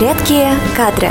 Редкие 0.00 0.54
кадры. 0.78 1.10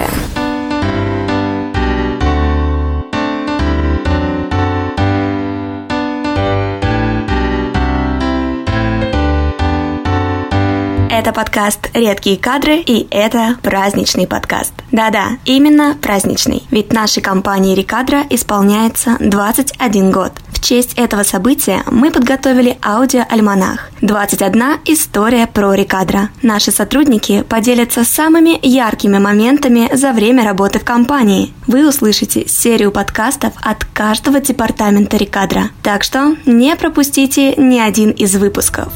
Это 11.12 11.34
подкаст 11.34 11.92
«Редкие 11.94 12.38
кадры» 12.38 12.78
и 12.78 13.08
это 13.12 13.58
праздничный 13.62 14.26
подкаст. 14.26 14.74
Да-да, 14.92 15.38
именно 15.46 15.96
праздничный, 16.02 16.64
ведь 16.72 16.92
нашей 16.92 17.22
компании 17.22 17.76
«Рекадра» 17.76 18.24
исполняется 18.32 19.18
21 19.20 20.12
год. 20.12 20.32
В 20.60 20.62
честь 20.62 20.94
этого 20.96 21.24
события 21.24 21.84
мы 21.90 22.12
подготовили 22.12 22.78
аудиоальманах 22.84 23.90
«21 24.02 24.80
история 24.86 25.48
про 25.48 25.74
Рекадра». 25.74 26.32
Наши 26.42 26.72
сотрудники 26.72 27.44
поделятся 27.44 28.04
самыми 28.04 28.60
яркими 28.62 29.20
моментами 29.20 29.90
за 29.96 30.12
время 30.12 30.44
работы 30.44 30.80
в 30.80 30.84
компании. 30.84 31.54
Вы 31.66 31.88
услышите 31.88 32.46
серию 32.50 32.92
подкастов 32.92 33.54
от 33.62 33.86
каждого 33.86 34.42
департамента 34.42 35.16
Рекадра. 35.16 35.70
Так 35.82 36.04
что 36.04 36.36
не 36.46 36.76
пропустите 36.76 37.56
ни 37.56 37.80
один 37.80 38.12
из 38.12 38.36
выпусков. 38.36 38.92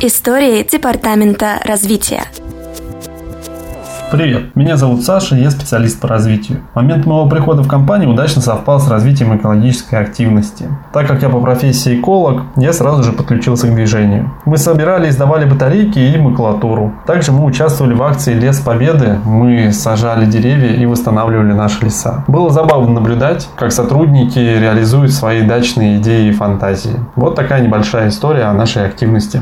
Истории 0.00 0.66
Департамента 0.68 1.60
развития. 1.62 2.24
Привет, 4.12 4.54
меня 4.54 4.76
зовут 4.76 5.04
Саша, 5.04 5.36
я 5.36 5.50
специалист 5.50 5.98
по 5.98 6.06
развитию. 6.06 6.60
Момент 6.74 7.06
моего 7.06 7.26
прихода 7.30 7.62
в 7.62 7.66
компанию 7.66 8.10
удачно 8.10 8.42
совпал 8.42 8.78
с 8.78 8.86
развитием 8.86 9.34
экологической 9.34 9.94
активности. 9.94 10.68
Так 10.92 11.06
как 11.06 11.22
я 11.22 11.30
по 11.30 11.40
профессии 11.40 11.98
эколог, 11.98 12.42
я 12.56 12.74
сразу 12.74 13.04
же 13.04 13.12
подключился 13.12 13.68
к 13.68 13.74
движению. 13.74 14.30
Мы 14.44 14.58
собирали 14.58 15.08
и 15.08 15.12
сдавали 15.12 15.46
батарейки 15.46 15.98
и 15.98 16.18
макулатуру. 16.18 16.92
Также 17.06 17.32
мы 17.32 17.42
участвовали 17.46 17.94
в 17.94 18.02
акции 18.02 18.34
«Лес 18.34 18.60
Победы», 18.60 19.18
мы 19.24 19.72
сажали 19.72 20.26
деревья 20.26 20.74
и 20.74 20.84
восстанавливали 20.84 21.54
наши 21.54 21.82
леса. 21.82 22.22
Было 22.28 22.50
забавно 22.50 22.90
наблюдать, 22.90 23.48
как 23.56 23.72
сотрудники 23.72 24.38
реализуют 24.38 25.12
свои 25.12 25.40
дачные 25.40 25.96
идеи 25.96 26.28
и 26.28 26.32
фантазии. 26.32 27.00
Вот 27.16 27.34
такая 27.34 27.62
небольшая 27.62 28.10
история 28.10 28.42
о 28.42 28.52
нашей 28.52 28.84
активности. 28.84 29.40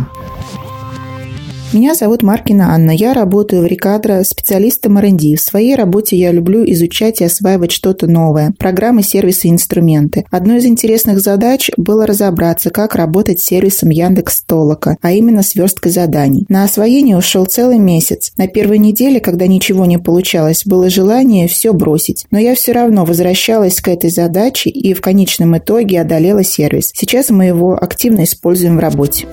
Меня 1.72 1.94
зовут 1.94 2.24
Маркина 2.24 2.74
Анна. 2.74 2.90
Я 2.90 3.14
работаю 3.14 3.62
в 3.62 3.66
Рикадро 3.66 4.24
специалистом 4.24 4.98
R&D. 4.98 5.36
В 5.36 5.40
своей 5.40 5.76
работе 5.76 6.16
я 6.16 6.32
люблю 6.32 6.64
изучать 6.72 7.20
и 7.20 7.24
осваивать 7.24 7.70
что-то 7.70 8.08
новое. 8.08 8.52
Программы, 8.58 9.04
сервисы, 9.04 9.48
инструменты. 9.48 10.24
Одной 10.32 10.58
из 10.58 10.66
интересных 10.66 11.20
задач 11.20 11.70
было 11.76 12.06
разобраться, 12.06 12.70
как 12.70 12.96
работать 12.96 13.38
с 13.38 13.44
сервисом 13.44 13.90
Яндекс 13.90 14.42
Толока, 14.42 14.96
а 15.00 15.12
именно 15.12 15.44
сверсткой 15.44 15.92
заданий. 15.92 16.44
На 16.48 16.64
освоение 16.64 17.16
ушел 17.16 17.44
целый 17.44 17.78
месяц. 17.78 18.32
На 18.36 18.48
первой 18.48 18.78
неделе, 18.78 19.20
когда 19.20 19.46
ничего 19.46 19.84
не 19.86 19.98
получалось, 19.98 20.62
было 20.66 20.90
желание 20.90 21.46
все 21.46 21.72
бросить. 21.72 22.26
Но 22.32 22.40
я 22.40 22.56
все 22.56 22.72
равно 22.72 23.04
возвращалась 23.04 23.80
к 23.80 23.86
этой 23.86 24.10
задаче 24.10 24.70
и 24.70 24.92
в 24.92 25.00
конечном 25.00 25.56
итоге 25.56 26.00
одолела 26.00 26.42
сервис. 26.42 26.90
Сейчас 26.96 27.30
мы 27.30 27.44
его 27.44 27.80
активно 27.80 28.24
используем 28.24 28.76
в 28.76 28.80
работе. 28.80 29.28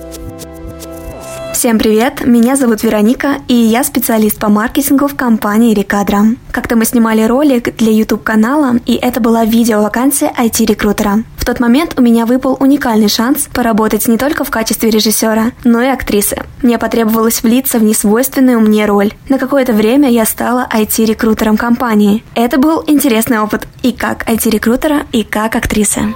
Всем 1.58 1.76
привет, 1.76 2.24
меня 2.24 2.54
зовут 2.54 2.84
Вероника, 2.84 3.38
и 3.48 3.52
я 3.52 3.82
специалист 3.82 4.38
по 4.38 4.48
маркетингу 4.48 5.08
в 5.08 5.16
компании 5.16 5.74
Рекадра. 5.74 6.22
Как-то 6.52 6.76
мы 6.76 6.84
снимали 6.84 7.22
ролик 7.22 7.76
для 7.76 7.90
YouTube-канала, 7.90 8.76
и 8.86 8.94
это 8.94 9.20
была 9.20 9.44
видео-вакансия 9.44 10.32
IT-рекрутера. 10.38 11.24
В 11.36 11.44
тот 11.44 11.58
момент 11.58 11.94
у 11.98 12.00
меня 12.00 12.26
выпал 12.26 12.56
уникальный 12.60 13.08
шанс 13.08 13.48
поработать 13.52 14.06
не 14.06 14.18
только 14.18 14.44
в 14.44 14.50
качестве 14.50 14.90
режиссера, 14.90 15.50
но 15.64 15.82
и 15.82 15.88
актрисы. 15.88 16.36
Мне 16.62 16.78
потребовалось 16.78 17.42
влиться 17.42 17.80
в 17.80 17.82
несвойственную 17.82 18.60
мне 18.60 18.86
роль. 18.86 19.10
На 19.28 19.40
какое-то 19.40 19.72
время 19.72 20.08
я 20.08 20.26
стала 20.26 20.68
IT-рекрутером 20.72 21.56
компании. 21.56 22.22
Это 22.36 22.58
был 22.58 22.84
интересный 22.86 23.40
опыт 23.40 23.66
и 23.82 23.90
как 23.90 24.28
IT-рекрутера, 24.28 25.06
и 25.10 25.24
как 25.24 25.56
актрисы. 25.56 26.14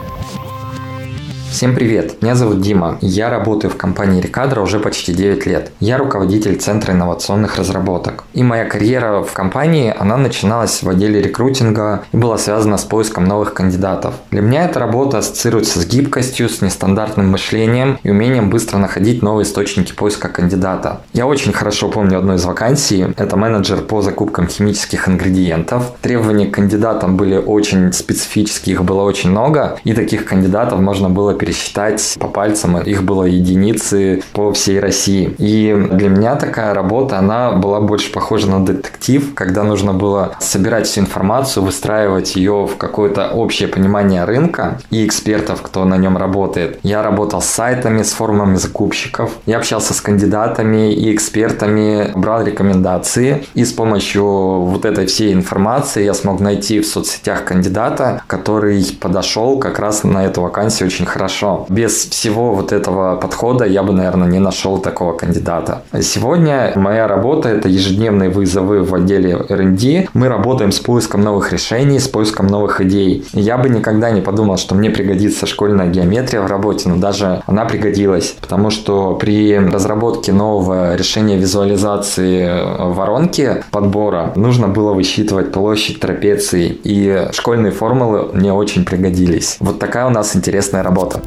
Всем 1.52 1.74
привет, 1.74 2.22
меня 2.22 2.34
зовут 2.34 2.62
Дима, 2.62 2.96
я 3.02 3.28
работаю 3.28 3.70
в 3.70 3.76
компании 3.76 4.22
Рекадра 4.22 4.62
уже 4.62 4.80
почти 4.80 5.12
9 5.12 5.44
лет. 5.44 5.70
Я 5.80 5.98
руководитель 5.98 6.56
Центра 6.56 6.94
инновационных 6.94 7.58
разработок. 7.58 8.24
И 8.32 8.42
моя 8.42 8.64
карьера 8.64 9.22
в 9.22 9.34
компании, 9.34 9.94
она 9.96 10.16
начиналась 10.16 10.82
в 10.82 10.88
отделе 10.88 11.20
рекрутинга 11.20 12.04
и 12.10 12.16
была 12.16 12.38
связана 12.38 12.78
с 12.78 12.84
поиском 12.84 13.26
новых 13.26 13.52
кандидатов. 13.52 14.14
Для 14.30 14.40
меня 14.40 14.64
эта 14.64 14.80
работа 14.80 15.18
ассоциируется 15.18 15.78
с 15.80 15.86
гибкостью, 15.86 16.48
с 16.48 16.62
нестандартным 16.62 17.30
мышлением 17.30 17.98
и 18.02 18.08
умением 18.08 18.48
быстро 18.48 18.78
находить 18.78 19.20
новые 19.20 19.44
источники 19.44 19.92
поиска 19.92 20.30
кандидата. 20.30 21.02
Я 21.12 21.26
очень 21.26 21.52
хорошо 21.52 21.90
помню 21.90 22.18
одну 22.18 22.32
из 22.32 22.44
вакансий, 22.46 23.08
это 23.18 23.36
менеджер 23.36 23.82
по 23.82 24.00
закупкам 24.00 24.48
химических 24.48 25.06
ингредиентов. 25.06 25.92
Требования 26.00 26.46
к 26.46 26.54
кандидатам 26.54 27.18
были 27.18 27.36
очень 27.36 27.92
специфические, 27.92 28.76
их 28.76 28.84
было 28.84 29.02
очень 29.02 29.30
много, 29.30 29.78
и 29.84 29.92
таких 29.92 30.24
кандидатов 30.24 30.80
можно 30.80 31.10
было 31.10 31.34
пересчитать 31.42 32.16
по 32.20 32.28
пальцам. 32.28 32.78
Их 32.78 33.02
было 33.02 33.24
единицы 33.24 34.22
по 34.32 34.52
всей 34.52 34.78
России. 34.78 35.34
И 35.38 35.74
для 35.90 36.08
меня 36.08 36.36
такая 36.36 36.72
работа, 36.72 37.18
она 37.18 37.50
была 37.50 37.80
больше 37.80 38.12
похожа 38.12 38.48
на 38.48 38.64
детектив, 38.64 39.34
когда 39.34 39.64
нужно 39.64 39.92
было 39.92 40.36
собирать 40.38 40.86
всю 40.86 41.00
информацию, 41.00 41.64
выстраивать 41.64 42.36
ее 42.36 42.66
в 42.66 42.76
какое-то 42.76 43.32
общее 43.32 43.68
понимание 43.68 44.24
рынка 44.24 44.78
и 44.90 45.04
экспертов, 45.04 45.62
кто 45.62 45.84
на 45.84 45.96
нем 45.96 46.16
работает. 46.16 46.78
Я 46.84 47.02
работал 47.02 47.42
с 47.42 47.46
сайтами, 47.46 48.04
с 48.04 48.12
форумами 48.12 48.54
закупщиков. 48.54 49.32
Я 49.44 49.56
общался 49.56 49.94
с 49.94 50.00
кандидатами 50.00 50.92
и 50.94 51.12
экспертами, 51.12 52.12
брал 52.14 52.44
рекомендации. 52.44 53.44
И 53.54 53.64
с 53.64 53.72
помощью 53.72 54.24
вот 54.24 54.84
этой 54.84 55.06
всей 55.06 55.32
информации 55.32 56.04
я 56.04 56.14
смог 56.14 56.38
найти 56.38 56.78
в 56.78 56.86
соцсетях 56.86 57.44
кандидата, 57.44 58.22
который 58.28 58.84
подошел 59.00 59.58
как 59.58 59.80
раз 59.80 60.04
на 60.04 60.24
эту 60.24 60.42
вакансию 60.42 60.86
очень 60.86 61.04
хорошо 61.04 61.31
хорошо. 61.32 61.66
Без 61.68 61.92
всего 61.92 62.54
вот 62.54 62.72
этого 62.72 63.16
подхода 63.16 63.64
я 63.64 63.82
бы, 63.82 63.92
наверное, 63.92 64.28
не 64.28 64.38
нашел 64.38 64.78
такого 64.78 65.12
кандидата. 65.16 65.82
Сегодня 66.00 66.72
моя 66.76 67.08
работа– 67.08 67.48
это 67.50 67.68
ежедневные 67.68 68.28
вызовы 68.30 68.82
в 68.82 68.94
отделе 68.94 69.36
R&D. 69.48 70.08
Мы 70.14 70.28
работаем 70.28 70.72
с 70.72 70.78
поиском 70.78 71.22
новых 71.22 71.52
решений, 71.52 71.98
с 71.98 72.08
поиском 72.08 72.46
новых 72.46 72.80
идей. 72.80 73.24
Я 73.32 73.56
бы 73.56 73.68
никогда 73.68 74.10
не 74.10 74.20
подумал, 74.20 74.58
что 74.58 74.74
мне 74.74 74.90
пригодится 74.90 75.46
школьная 75.46 75.88
геометрия 75.88 76.42
в 76.42 76.46
работе, 76.46 76.88
но 76.88 76.96
даже 76.96 77.42
она 77.46 77.64
пригодилась, 77.64 78.36
потому 78.40 78.70
что 78.70 79.14
при 79.14 79.58
разработке 79.58 80.32
нового 80.32 80.94
решения 80.96 81.36
визуализации 81.36 82.50
воронки 82.92 83.64
подбора 83.70 84.32
нужно 84.36 84.68
было 84.68 84.92
высчитывать 84.92 85.52
площадь 85.52 86.00
трапеции, 86.00 86.78
и 86.84 87.28
школьные 87.32 87.72
формулы 87.72 88.30
мне 88.32 88.52
очень 88.52 88.84
пригодились. 88.84 89.56
Вот 89.60 89.78
такая 89.78 90.06
у 90.06 90.10
нас 90.10 90.36
интересная 90.36 90.82
работа. 90.82 91.21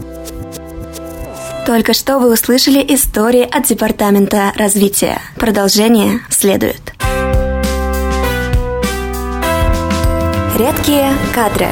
Только 1.66 1.94
что 1.94 2.20
вы 2.20 2.32
услышали 2.32 2.86
истории 2.94 3.42
от 3.42 3.66
Департамента 3.66 4.54
развития. 4.56 5.20
Продолжение 5.36 6.20
следует. 6.30 6.94
Редкие 10.58 11.12
кадры. 11.34 11.68